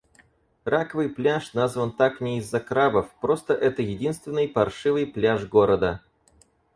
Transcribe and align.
Раковый 0.73 1.09
пляж 1.09 1.53
назван 1.53 1.91
так 1.91 2.21
не 2.21 2.39
из-за 2.39 2.59
крабов. 2.59 3.13
Просто 3.21 3.53
это 3.53 3.83
единственный 3.83 4.47
паршивый 4.47 5.05
пляж 5.05 5.43
города. 5.45 6.01